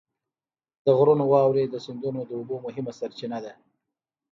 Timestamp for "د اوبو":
2.25-2.55